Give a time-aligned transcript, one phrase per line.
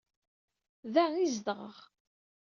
[0.93, 1.75] Da ay zedɣeɣ.